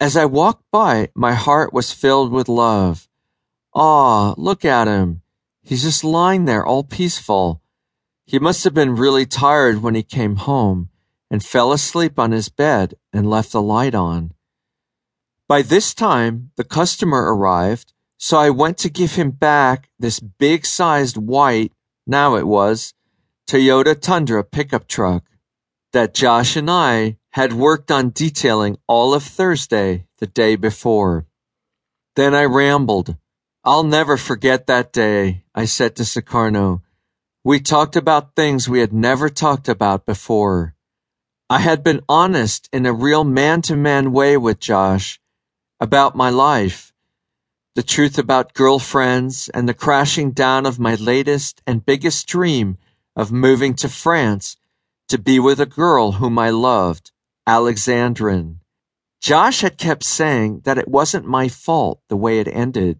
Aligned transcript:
As 0.00 0.16
I 0.16 0.24
walked 0.24 0.64
by, 0.72 1.10
my 1.14 1.34
heart 1.34 1.74
was 1.74 1.92
filled 1.92 2.32
with 2.32 2.48
love. 2.48 3.06
Ah, 3.74 4.32
look 4.38 4.64
at 4.64 4.88
him. 4.88 5.20
He's 5.62 5.82
just 5.82 6.02
lying 6.02 6.46
there 6.46 6.64
all 6.64 6.82
peaceful. 6.82 7.60
He 8.24 8.38
must 8.38 8.64
have 8.64 8.72
been 8.72 8.96
really 8.96 9.26
tired 9.26 9.82
when 9.82 9.94
he 9.94 10.02
came 10.02 10.36
home 10.36 10.88
and 11.30 11.44
fell 11.44 11.70
asleep 11.70 12.18
on 12.18 12.32
his 12.32 12.48
bed 12.48 12.94
and 13.12 13.28
left 13.28 13.52
the 13.52 13.60
light 13.60 13.94
on. 13.94 14.32
By 15.46 15.60
this 15.60 15.92
time, 15.92 16.52
the 16.56 16.64
customer 16.64 17.34
arrived, 17.34 17.92
so 18.16 18.38
I 18.38 18.48
went 18.48 18.78
to 18.78 18.88
give 18.88 19.16
him 19.16 19.32
back 19.32 19.90
this 19.98 20.18
big 20.18 20.64
sized 20.64 21.18
white, 21.18 21.72
now 22.06 22.36
it 22.36 22.46
was, 22.46 22.94
Toyota 23.46 24.00
Tundra 24.00 24.44
pickup 24.44 24.88
truck 24.88 25.24
that 25.92 26.14
Josh 26.14 26.56
and 26.56 26.70
I 26.70 27.18
had 27.32 27.52
worked 27.52 27.92
on 27.92 28.10
detailing 28.10 28.76
all 28.88 29.14
of 29.14 29.22
Thursday 29.22 30.04
the 30.18 30.26
day 30.26 30.56
before. 30.56 31.26
Then 32.16 32.34
I 32.34 32.44
rambled. 32.44 33.16
I'll 33.64 33.84
never 33.84 34.16
forget 34.16 34.66
that 34.66 34.92
day, 34.92 35.44
I 35.54 35.66
said 35.66 35.94
to 35.96 36.02
Sukarno. 36.02 36.82
We 37.44 37.60
talked 37.60 37.94
about 37.94 38.34
things 38.34 38.68
we 38.68 38.80
had 38.80 38.92
never 38.92 39.28
talked 39.28 39.68
about 39.68 40.06
before. 40.06 40.74
I 41.48 41.60
had 41.60 41.84
been 41.84 42.00
honest 42.08 42.68
in 42.72 42.84
a 42.84 42.92
real 42.92 43.22
man 43.22 43.62
to 43.62 43.76
man 43.76 44.12
way 44.12 44.36
with 44.36 44.58
Josh 44.58 45.20
about 45.78 46.16
my 46.16 46.30
life, 46.30 46.92
the 47.76 47.82
truth 47.84 48.18
about 48.18 48.54
girlfriends 48.54 49.48
and 49.50 49.68
the 49.68 49.74
crashing 49.74 50.32
down 50.32 50.66
of 50.66 50.80
my 50.80 50.96
latest 50.96 51.62
and 51.64 51.86
biggest 51.86 52.26
dream 52.26 52.76
of 53.14 53.30
moving 53.30 53.74
to 53.74 53.88
France 53.88 54.56
to 55.08 55.16
be 55.16 55.38
with 55.38 55.60
a 55.60 55.66
girl 55.66 56.12
whom 56.12 56.38
I 56.38 56.50
loved 56.50 57.12
Alexandrine. 57.46 58.60
Josh 59.20 59.60
had 59.60 59.78
kept 59.78 60.04
saying 60.04 60.62
that 60.64 60.78
it 60.78 60.88
wasn't 60.88 61.26
my 61.26 61.48
fault 61.48 62.00
the 62.08 62.16
way 62.16 62.38
it 62.38 62.48
ended. 62.48 62.98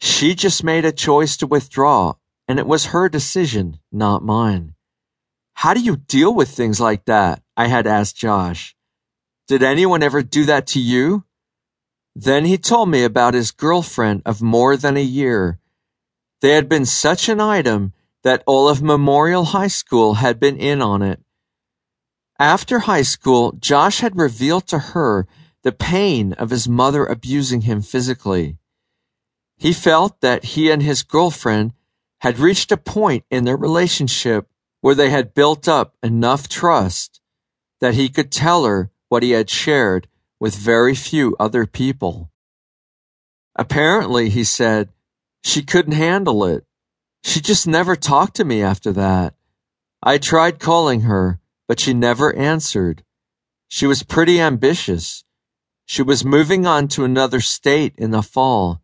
She 0.00 0.34
just 0.34 0.64
made 0.64 0.84
a 0.84 0.92
choice 0.92 1.36
to 1.38 1.46
withdraw, 1.46 2.14
and 2.46 2.58
it 2.58 2.66
was 2.66 2.86
her 2.86 3.08
decision, 3.08 3.78
not 3.92 4.24
mine. 4.24 4.74
How 5.54 5.74
do 5.74 5.80
you 5.80 5.96
deal 5.96 6.32
with 6.34 6.50
things 6.50 6.80
like 6.80 7.04
that? 7.06 7.42
I 7.56 7.66
had 7.66 7.86
asked 7.86 8.16
Josh. 8.16 8.76
Did 9.48 9.62
anyone 9.62 10.02
ever 10.02 10.22
do 10.22 10.44
that 10.44 10.66
to 10.68 10.80
you? 10.80 11.24
Then 12.14 12.44
he 12.44 12.58
told 12.58 12.88
me 12.88 13.04
about 13.04 13.34
his 13.34 13.50
girlfriend 13.50 14.22
of 14.24 14.42
more 14.42 14.76
than 14.76 14.96
a 14.96 15.02
year. 15.02 15.58
They 16.40 16.50
had 16.50 16.68
been 16.68 16.86
such 16.86 17.28
an 17.28 17.40
item 17.40 17.92
that 18.22 18.42
all 18.46 18.68
of 18.68 18.82
Memorial 18.82 19.44
High 19.46 19.68
School 19.68 20.14
had 20.14 20.38
been 20.38 20.56
in 20.56 20.82
on 20.82 21.02
it. 21.02 21.20
After 22.38 22.80
high 22.80 23.02
school, 23.02 23.52
Josh 23.58 24.00
had 24.00 24.16
revealed 24.16 24.68
to 24.68 24.78
her 24.78 25.26
the 25.64 25.72
pain 25.72 26.34
of 26.34 26.50
his 26.50 26.68
mother 26.68 27.04
abusing 27.04 27.62
him 27.62 27.82
physically. 27.82 28.58
He 29.56 29.72
felt 29.72 30.20
that 30.20 30.44
he 30.44 30.70
and 30.70 30.80
his 30.80 31.02
girlfriend 31.02 31.72
had 32.20 32.38
reached 32.38 32.70
a 32.70 32.76
point 32.76 33.24
in 33.28 33.44
their 33.44 33.56
relationship 33.56 34.48
where 34.80 34.94
they 34.94 35.10
had 35.10 35.34
built 35.34 35.66
up 35.66 35.96
enough 36.02 36.48
trust 36.48 37.20
that 37.80 37.94
he 37.94 38.08
could 38.08 38.30
tell 38.30 38.64
her 38.64 38.90
what 39.08 39.24
he 39.24 39.32
had 39.32 39.50
shared 39.50 40.06
with 40.38 40.54
very 40.54 40.94
few 40.94 41.34
other 41.40 41.66
people. 41.66 42.30
Apparently, 43.56 44.28
he 44.28 44.44
said, 44.44 44.90
she 45.42 45.62
couldn't 45.62 45.92
handle 45.92 46.44
it. 46.44 46.64
She 47.24 47.40
just 47.40 47.66
never 47.66 47.96
talked 47.96 48.36
to 48.36 48.44
me 48.44 48.62
after 48.62 48.92
that. 48.92 49.34
I 50.00 50.18
tried 50.18 50.60
calling 50.60 51.00
her, 51.02 51.40
but 51.68 51.78
she 51.78 51.94
never 51.94 52.34
answered. 52.34 53.04
She 53.68 53.86
was 53.86 54.02
pretty 54.02 54.40
ambitious. 54.40 55.22
She 55.84 56.02
was 56.02 56.24
moving 56.24 56.66
on 56.66 56.88
to 56.88 57.04
another 57.04 57.40
state 57.40 57.94
in 57.98 58.10
the 58.10 58.22
fall. 58.22 58.82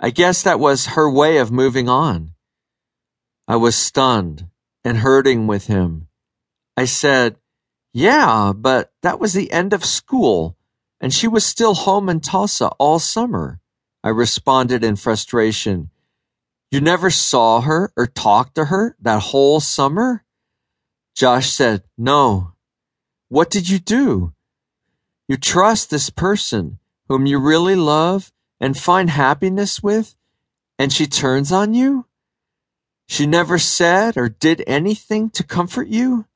I 0.00 0.10
guess 0.10 0.42
that 0.42 0.60
was 0.60 0.86
her 0.88 1.08
way 1.08 1.38
of 1.38 1.50
moving 1.50 1.88
on. 1.88 2.32
I 3.48 3.56
was 3.56 3.76
stunned 3.76 4.48
and 4.84 4.98
hurting 4.98 5.46
with 5.46 5.68
him. 5.68 6.08
I 6.76 6.84
said, 6.84 7.36
Yeah, 7.94 8.52
but 8.54 8.92
that 9.02 9.20
was 9.20 9.32
the 9.32 9.50
end 9.52 9.72
of 9.72 9.84
school, 9.84 10.56
and 11.00 11.14
she 11.14 11.28
was 11.28 11.46
still 11.46 11.74
home 11.74 12.08
in 12.08 12.20
Tulsa 12.20 12.68
all 12.78 12.98
summer. 12.98 13.60
I 14.02 14.08
responded 14.10 14.84
in 14.84 14.96
frustration. 14.96 15.90
You 16.70 16.80
never 16.80 17.10
saw 17.10 17.60
her 17.60 17.92
or 17.96 18.06
talked 18.06 18.56
to 18.56 18.66
her 18.66 18.96
that 19.00 19.22
whole 19.22 19.60
summer? 19.60 20.25
Josh 21.16 21.50
said, 21.50 21.82
No. 21.96 22.52
What 23.28 23.50
did 23.50 23.70
you 23.70 23.78
do? 23.78 24.34
You 25.26 25.38
trust 25.38 25.88
this 25.88 26.10
person 26.10 26.78
whom 27.08 27.24
you 27.24 27.38
really 27.38 27.74
love 27.74 28.30
and 28.60 28.76
find 28.76 29.08
happiness 29.08 29.82
with, 29.82 30.14
and 30.78 30.92
she 30.92 31.06
turns 31.06 31.50
on 31.50 31.72
you? 31.72 32.04
She 33.08 33.26
never 33.26 33.58
said 33.58 34.18
or 34.18 34.28
did 34.28 34.62
anything 34.66 35.30
to 35.30 35.42
comfort 35.42 35.88
you? 35.88 36.26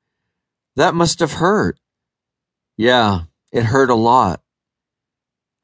That 0.76 0.94
must 0.94 1.20
have 1.20 1.34
hurt. 1.34 1.78
Yeah, 2.78 3.24
it 3.52 3.64
hurt 3.64 3.90
a 3.90 3.94
lot. 3.94 4.40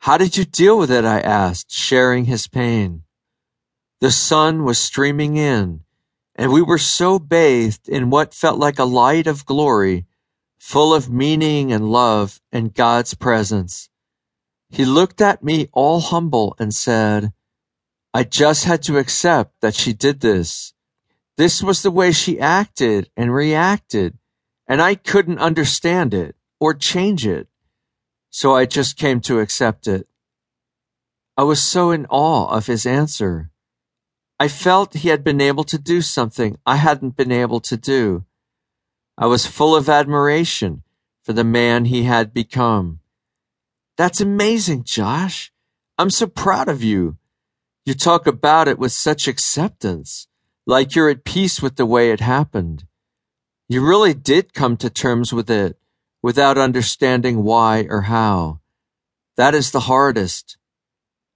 How 0.00 0.18
did 0.18 0.36
you 0.36 0.44
deal 0.44 0.78
with 0.78 0.90
it? 0.90 1.06
I 1.06 1.20
asked, 1.20 1.70
sharing 1.72 2.26
his 2.26 2.48
pain. 2.48 3.04
The 4.00 4.10
sun 4.10 4.64
was 4.64 4.78
streaming 4.78 5.38
in 5.38 5.85
and 6.36 6.52
we 6.52 6.60
were 6.60 6.78
so 6.78 7.18
bathed 7.18 7.88
in 7.88 8.10
what 8.10 8.34
felt 8.34 8.58
like 8.58 8.78
a 8.78 8.84
light 8.84 9.26
of 9.26 9.46
glory, 9.46 10.04
full 10.58 10.94
of 10.94 11.10
meaning 11.10 11.72
and 11.72 11.90
love 11.90 12.40
and 12.52 12.74
God's 12.74 13.14
presence. 13.14 13.88
He 14.68 14.84
looked 14.84 15.22
at 15.22 15.42
me 15.42 15.68
all 15.72 16.00
humble 16.00 16.54
and 16.58 16.74
said, 16.74 17.32
I 18.12 18.24
just 18.24 18.64
had 18.64 18.82
to 18.84 18.98
accept 18.98 19.60
that 19.62 19.74
she 19.74 19.94
did 19.94 20.20
this. 20.20 20.74
This 21.36 21.62
was 21.62 21.82
the 21.82 21.90
way 21.90 22.12
she 22.12 22.38
acted 22.38 23.10
and 23.16 23.34
reacted, 23.34 24.18
and 24.66 24.82
I 24.82 24.94
couldn't 24.94 25.38
understand 25.38 26.12
it 26.12 26.36
or 26.60 26.74
change 26.74 27.26
it. 27.26 27.48
So 28.30 28.54
I 28.54 28.66
just 28.66 28.98
came 28.98 29.20
to 29.22 29.40
accept 29.40 29.86
it. 29.86 30.06
I 31.36 31.44
was 31.44 31.62
so 31.62 31.90
in 31.90 32.06
awe 32.06 32.48
of 32.48 32.66
his 32.66 32.84
answer. 32.84 33.50
I 34.38 34.48
felt 34.48 34.94
he 34.94 35.08
had 35.08 35.24
been 35.24 35.40
able 35.40 35.64
to 35.64 35.78
do 35.78 36.02
something 36.02 36.58
I 36.66 36.76
hadn't 36.76 37.16
been 37.16 37.32
able 37.32 37.60
to 37.60 37.76
do. 37.76 38.24
I 39.16 39.26
was 39.26 39.46
full 39.46 39.74
of 39.74 39.88
admiration 39.88 40.82
for 41.22 41.32
the 41.32 41.44
man 41.44 41.86
he 41.86 42.02
had 42.02 42.34
become. 42.34 43.00
That's 43.96 44.20
amazing, 44.20 44.84
Josh. 44.84 45.52
I'm 45.96 46.10
so 46.10 46.26
proud 46.26 46.68
of 46.68 46.82
you. 46.82 47.16
You 47.86 47.94
talk 47.94 48.26
about 48.26 48.68
it 48.68 48.78
with 48.78 48.92
such 48.92 49.26
acceptance, 49.26 50.28
like 50.66 50.94
you're 50.94 51.08
at 51.08 51.24
peace 51.24 51.62
with 51.62 51.76
the 51.76 51.86
way 51.86 52.10
it 52.10 52.20
happened. 52.20 52.84
You 53.68 53.86
really 53.86 54.12
did 54.12 54.52
come 54.52 54.76
to 54.76 54.90
terms 54.90 55.32
with 55.32 55.50
it 55.50 55.78
without 56.22 56.58
understanding 56.58 57.42
why 57.42 57.86
or 57.88 58.02
how. 58.02 58.60
That 59.36 59.54
is 59.54 59.70
the 59.70 59.80
hardest. 59.80 60.58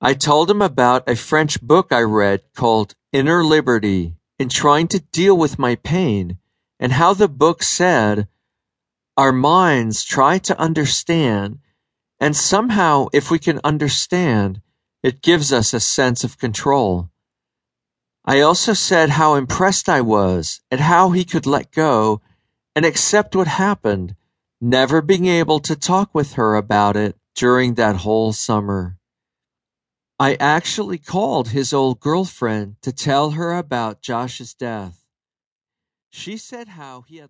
I 0.03 0.15
told 0.15 0.51
him 0.51 0.63
about 0.63 1.09
a 1.09 1.15
French 1.15 1.61
book 1.61 1.93
I 1.93 2.01
read 2.01 2.43
called 2.55 2.95
Inner 3.13 3.45
Liberty 3.45 4.15
in 4.39 4.49
trying 4.49 4.89
to 4.89 5.01
deal 5.13 5.37
with 5.37 5.59
my 5.59 5.75
pain 5.75 6.39
and 6.79 6.93
how 6.93 7.13
the 7.13 7.29
book 7.29 7.63
said, 7.63 8.27
our 9.19 9.33
minds 9.33 10.03
try 10.03 10.39
to 10.39 10.59
understand 10.59 11.59
and 12.19 12.37
somehow 12.37 13.09
if 13.13 13.31
we 13.31 13.39
can 13.39 13.61
understand, 13.65 14.61
it 15.03 15.23
gives 15.23 15.53
us 15.53 15.73
a 15.75 15.81
sense 15.81 16.23
of 16.23 16.39
control. 16.39 17.11
I 18.25 18.41
also 18.41 18.75
said 18.75 19.11
how 19.11 19.35
impressed 19.35 19.89
I 19.89 20.03
was 20.03 20.61
at 20.71 20.81
how 20.81 21.11
he 21.11 21.25
could 21.25 21.47
let 21.47 21.73
go 21.73 22.21
and 22.77 22.85
accept 22.85 23.35
what 23.35 23.49
happened, 23.49 24.15
never 24.61 25.01
being 25.01 25.27
able 25.27 25.61
to 25.61 25.75
talk 25.75 26.15
with 26.15 26.35
her 26.35 26.57
about 26.57 26.97
it 26.97 27.17
during 27.35 27.75
that 27.75 27.97
whole 27.97 28.33
summer. 28.33 28.99
I 30.21 30.37
actually 30.39 30.99
called 30.99 31.49
his 31.49 31.73
old 31.73 31.99
girlfriend 31.99 32.77
to 32.83 32.93
tell 32.93 33.31
her 33.31 33.57
about 33.57 34.03
Josh's 34.03 34.53
death. 34.53 35.07
She 36.11 36.37
said 36.37 36.69
how 36.69 37.03
he 37.03 37.17
had 37.17 37.29